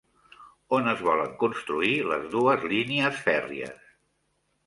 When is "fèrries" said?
3.27-3.87